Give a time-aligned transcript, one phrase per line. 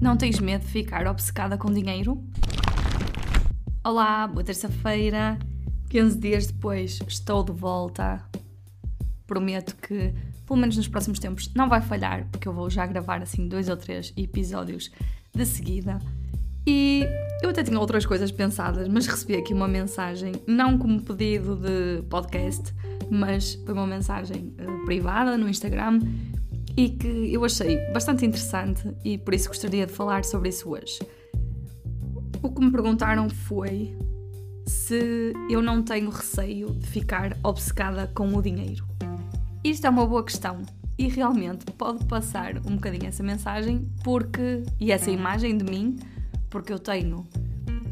[0.00, 2.22] Não tens medo de ficar obcecada com dinheiro?
[3.84, 5.36] Olá, boa terça-feira.
[5.90, 8.22] 15 dias depois estou de volta.
[9.26, 10.14] Prometo que,
[10.46, 13.68] pelo menos nos próximos tempos, não vai falhar, porque eu vou já gravar assim dois
[13.68, 14.88] ou três episódios
[15.34, 15.98] de seguida.
[16.64, 17.04] E
[17.42, 22.02] eu até tinha outras coisas pensadas, mas recebi aqui uma mensagem, não como pedido de
[22.08, 22.72] podcast,
[23.10, 25.98] mas foi uma mensagem uh, privada no Instagram
[26.78, 31.00] e que eu achei bastante interessante e por isso gostaria de falar sobre isso hoje.
[32.40, 33.98] O que me perguntaram foi
[34.64, 38.86] se eu não tenho receio de ficar obcecada com o dinheiro.
[39.64, 40.62] Isto é uma boa questão
[40.96, 45.98] e realmente pode passar um bocadinho essa mensagem porque e essa imagem de mim,
[46.48, 47.26] porque eu tenho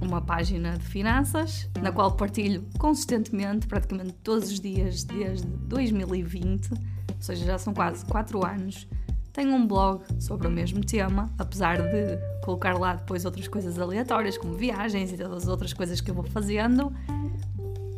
[0.01, 7.23] uma página de finanças na qual partilho consistentemente, praticamente todos os dias desde 2020 ou
[7.23, 8.87] seja, já são quase 4 anos.
[9.33, 14.39] Tenho um blog sobre o mesmo tema, apesar de colocar lá depois outras coisas aleatórias,
[14.39, 16.91] como viagens e todas as outras coisas que eu vou fazendo.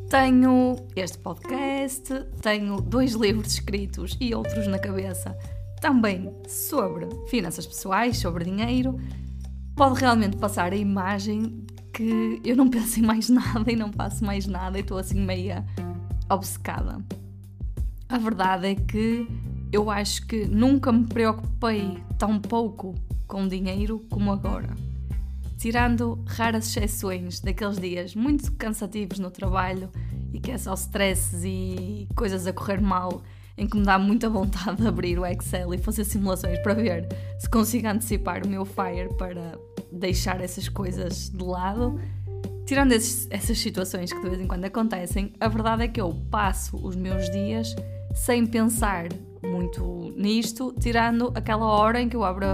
[0.08, 5.36] Tenho este podcast, tenho dois livros escritos e outros na cabeça
[5.80, 8.98] também sobre finanças pessoais, sobre dinheiro.
[9.76, 14.24] Pode realmente passar a imagem que eu não penso em mais nada e não faço
[14.24, 15.64] mais nada e estou assim meia
[16.30, 16.98] obcecada.
[18.08, 19.28] A verdade é que
[19.70, 22.94] eu acho que nunca me preocupei tão pouco
[23.26, 24.74] com dinheiro como agora.
[25.58, 29.90] Tirando raras exceções daqueles dias muito cansativos no trabalho
[30.32, 33.22] e que é só stresses e coisas a correr mal,
[33.58, 37.06] em que me dá muita vontade de abrir o Excel e fazer simulações para ver
[37.38, 39.58] se consigo antecipar o meu Fire para
[39.92, 42.00] deixar essas coisas de lado.
[42.64, 46.14] Tirando esses, essas situações que de vez em quando acontecem, a verdade é que eu
[46.30, 47.74] passo os meus dias
[48.14, 49.08] sem pensar
[49.42, 52.46] muito nisto, tirando aquela hora em que eu abro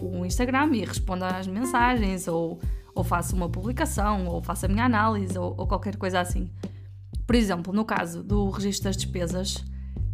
[0.00, 2.58] o Instagram e respondo às mensagens, ou,
[2.94, 6.50] ou faço uma publicação, ou faço a minha análise, ou, ou qualquer coisa assim.
[7.26, 9.64] Por exemplo, no caso do registro das despesas,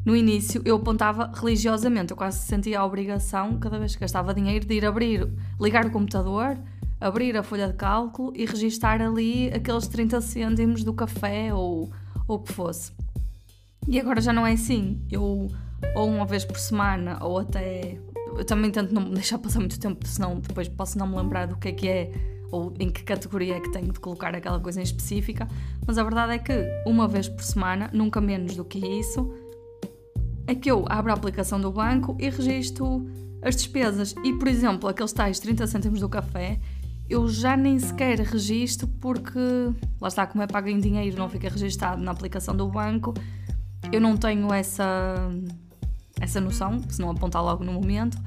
[0.04, 4.64] no início eu apontava religiosamente, eu quase sentia a obrigação, cada vez que gastava dinheiro,
[4.64, 5.28] de ir abrir,
[5.60, 6.56] ligar o computador,
[7.00, 11.90] abrir a folha de cálculo e registar ali aqueles 30 cêntimos do café ou,
[12.28, 12.92] ou o que fosse.
[13.90, 15.02] E agora já não é assim.
[15.10, 15.48] Eu,
[15.96, 17.98] ou uma vez por semana, ou até.
[18.38, 21.56] Eu também tento não deixar passar muito tempo, senão depois posso não me lembrar do
[21.56, 22.12] que é que é
[22.52, 25.48] ou em que categoria é que tenho de colocar aquela coisa em específica.
[25.84, 26.52] Mas a verdade é que
[26.86, 29.34] uma vez por semana, nunca menos do que isso,
[30.46, 33.04] é que eu abro a aplicação do banco e registro
[33.42, 34.14] as despesas.
[34.24, 36.60] E, por exemplo, aqueles tais 30 cêntimos do café,
[37.08, 39.38] eu já nem sequer registro porque,
[40.00, 43.14] lá está, como é pago em dinheiro, não fica registado na aplicação do banco
[43.92, 45.30] eu não tenho essa,
[46.20, 48.18] essa noção, se não apontar logo no momento,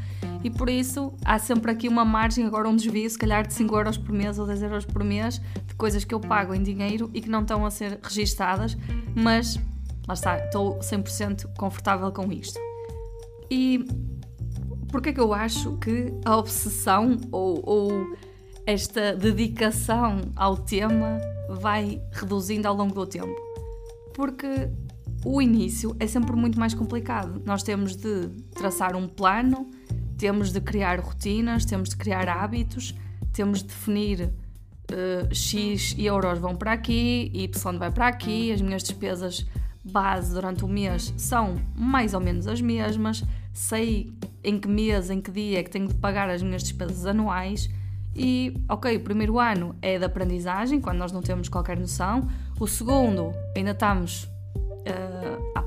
[0.43, 3.75] e por isso há sempre aqui uma margem, agora um desvio, se calhar de 5
[3.75, 7.09] euros por mês ou 10 euros por mês, de coisas que eu pago em dinheiro
[7.13, 8.77] e que não estão a ser registadas,
[9.15, 9.57] mas
[10.07, 12.59] lá está, estou 100% confortável com isto.
[13.49, 13.85] E
[14.91, 18.17] porquê é que eu acho que a obsessão ou, ou
[18.65, 23.35] esta dedicação ao tema vai reduzindo ao longo do tempo?
[24.13, 24.69] Porque
[25.25, 27.41] o início é sempre muito mais complicado.
[27.45, 29.69] Nós temos de traçar um plano,
[30.17, 32.95] temos de criar rotinas, temos de criar hábitos,
[33.31, 34.33] temos de definir
[34.91, 39.45] uh, X euros vão para aqui, Y vai para aqui, as minhas despesas
[39.83, 44.13] base durante o mês são mais ou menos as mesmas, sei
[44.43, 47.69] em que mês, em que dia é que tenho de pagar as minhas despesas anuais.
[48.15, 52.27] E, ok, o primeiro ano é de aprendizagem, quando nós não temos qualquer noção.
[52.59, 54.29] O segundo, ainda estamos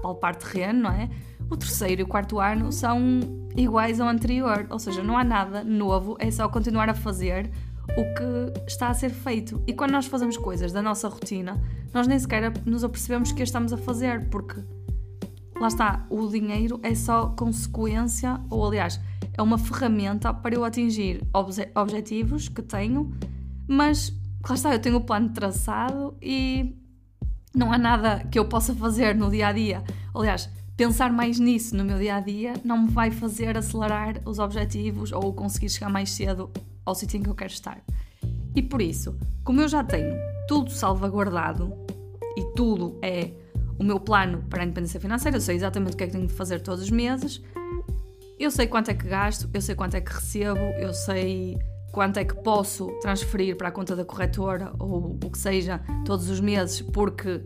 [0.07, 1.09] palpar terreno, não é?
[1.51, 3.21] O terceiro e o quarto ano são
[3.57, 7.51] iguais ao anterior, ou seja, não há nada novo, é só continuar a fazer
[7.97, 9.63] o que está a ser feito.
[9.67, 11.61] E quando nós fazemos coisas da nossa rotina,
[11.93, 14.61] nós nem sequer nos apercebemos que estamos a fazer, porque
[15.59, 19.01] lá está, o dinheiro é só consequência, ou aliás,
[19.33, 23.13] é uma ferramenta para eu atingir obje objetivos que tenho,
[23.69, 24.13] mas
[24.49, 26.77] lá está, eu tenho o plano traçado e
[27.57, 29.83] não há nada que eu possa fazer no dia a dia.
[30.15, 34.39] Aliás, pensar mais nisso no meu dia a dia não me vai fazer acelerar os
[34.39, 36.51] objetivos ou conseguir chegar mais cedo
[36.85, 37.81] ao sítio em que eu quero estar.
[38.55, 40.15] E por isso, como eu já tenho
[40.47, 41.73] tudo salvaguardado
[42.37, 43.31] e tudo é
[43.79, 46.27] o meu plano para a independência financeira, eu sei exatamente o que é que tenho
[46.27, 47.43] de fazer todos os meses,
[48.39, 51.59] eu sei quanto é que gasto, eu sei quanto é que recebo, eu sei
[51.97, 56.29] quanto é que posso transferir para a conta da corretora ou o que seja todos
[56.29, 57.41] os meses, porque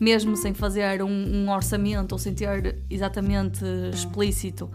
[0.00, 3.62] mesmo sem fazer um, um orçamento ou sem ter exatamente
[3.92, 4.70] explícito,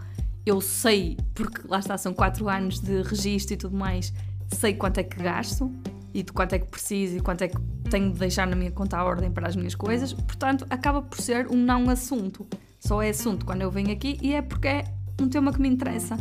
[0.46, 4.12] eu sei, porque lá está, são 4 anos de registro e tudo mais,
[4.54, 5.74] sei quanto é que gasto
[6.14, 8.70] e de quanto é que preciso e quanto é que tenho de deixar na minha
[8.70, 12.46] conta a ordem para as minhas coisas, portanto, acaba por ser um não assunto.
[12.78, 14.84] Só é assunto quando eu venho aqui e é porque é
[15.20, 16.16] um tema que me interessa.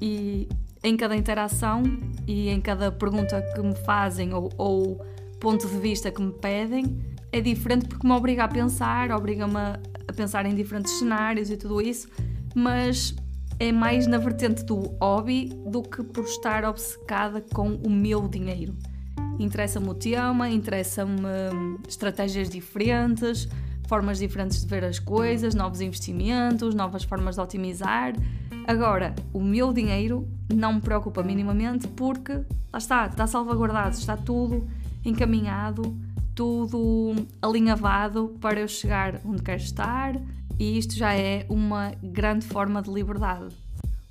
[0.00, 0.48] E
[0.82, 1.82] em cada interação
[2.26, 5.04] e em cada pergunta que me fazem ou, ou
[5.40, 6.98] ponto de vista que me pedem,
[7.32, 9.78] é diferente porque me obriga a pensar, obriga-me a,
[10.14, 12.08] pensar em diferentes cenários e tudo isso,
[12.54, 13.14] mas
[13.58, 18.74] é mais na vertente do hobby do que por estar obcecada com o meu dinheiro.
[19.38, 21.28] Interessa-me o tema, interessa-me
[21.88, 23.48] estratégias diferentes,
[23.88, 28.14] formas diferentes de ver as coisas, novos investimentos, novas formas de otimizar.
[28.66, 32.34] Agora, o meu dinheiro não me preocupa minimamente porque
[32.70, 34.68] lá está, está salvaguardado, está tudo
[35.02, 35.96] encaminhado,
[36.34, 40.20] tudo alinhavado para eu chegar onde quero estar
[40.58, 43.56] e isto já é uma grande forma de liberdade.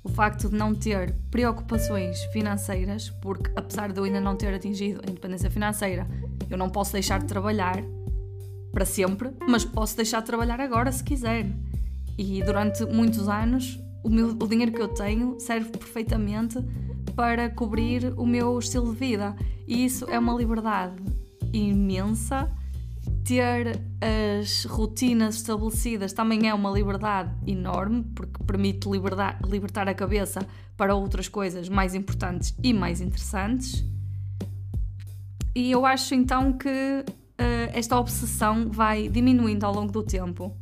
[0.02, 5.00] O facto de não ter preocupações financeiras, porque apesar de eu ainda não ter atingido
[5.06, 6.06] a independência financeira,
[6.50, 7.76] eu não posso deixar de trabalhar
[8.78, 11.50] para sempre, mas posso deixar de trabalhar agora se quiser.
[12.16, 16.60] E durante muitos anos, o, meu, o dinheiro que eu tenho serve perfeitamente
[17.16, 19.34] para cobrir o meu estilo de vida.
[19.66, 20.94] E isso é uma liberdade
[21.52, 22.48] imensa
[23.24, 23.80] ter
[24.38, 30.46] as rotinas estabelecidas também é uma liberdade enorme, porque permite libertar, libertar a cabeça
[30.76, 33.84] para outras coisas mais importantes e mais interessantes.
[35.52, 37.04] E eu acho então que
[37.40, 40.56] uh, esta obsessão vai diminuindo ao longo do tempo.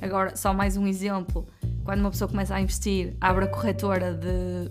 [0.00, 1.46] Agora, só mais um exemplo:
[1.84, 4.70] quando uma pessoa começa a investir, abre a corretora de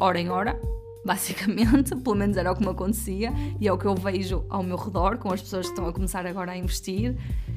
[0.00, 0.58] hora em hora,
[1.04, 4.62] basicamente, pelo menos era o que me acontecia e é o que eu vejo ao
[4.62, 7.16] meu redor com as pessoas que estão a começar agora a investir.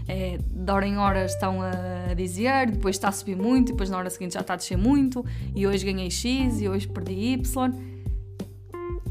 [0.10, 3.98] É, de hora em hora estão a dizer, depois está a subir muito, depois na
[3.98, 7.72] hora seguinte já está a descer muito, e hoje ganhei X e hoje perdi Y.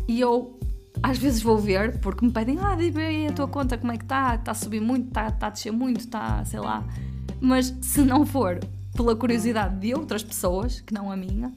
[0.09, 0.56] E eu
[1.07, 4.03] às vezes vou ver, porque me pedem, ah, aí a tua conta como é que
[4.03, 6.85] está, está a subir muito, está, está a descer muito, está, sei lá.
[7.41, 8.59] Mas se não for
[8.93, 11.53] pela curiosidade de outras pessoas, que não a minha,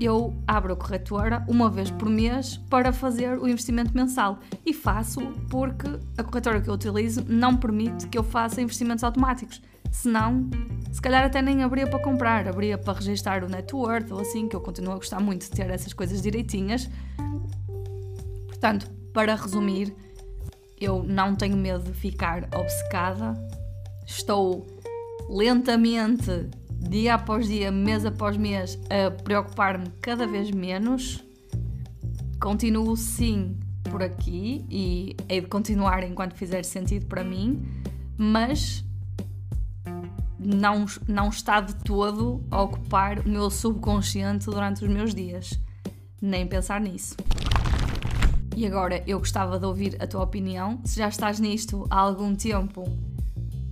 [0.00, 4.38] eu abro a corretora uma vez por mês para fazer o investimento mensal.
[4.64, 5.20] E faço
[5.50, 9.60] porque a corretora que eu utilizo não permite que eu faça investimentos automáticos.
[9.92, 10.48] Senão,
[10.90, 14.48] se calhar até nem abria para comprar, abria para registrar o net worth ou assim,
[14.48, 16.88] que eu continuo a gostar muito de ter essas coisas direitinhas.
[18.66, 19.94] Portanto, para resumir,
[20.80, 23.32] eu não tenho medo de ficar obcecada.
[24.04, 24.66] Estou
[25.30, 31.24] lentamente dia após dia, mês após mês, a preocupar-me cada vez menos.
[32.40, 37.64] Continuo sim por aqui e hei de continuar enquanto fizer sentido para mim,
[38.18, 38.84] mas
[40.40, 45.56] não, não está de todo a ocupar o meu subconsciente durante os meus dias.
[46.20, 47.14] Nem pensar nisso.
[48.56, 50.80] E agora eu gostava de ouvir a tua opinião.
[50.82, 52.84] Se já estás nisto há algum tempo,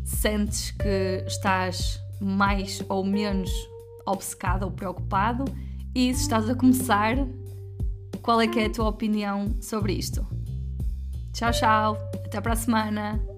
[0.05, 3.51] sentes que estás mais ou menos
[4.05, 5.47] obcecado ou preocupado
[5.95, 7.17] e se estás a começar,
[8.21, 10.23] qual é que é a tua opinião sobre isto?
[11.33, 13.34] Tchau, tchau, até para a semana!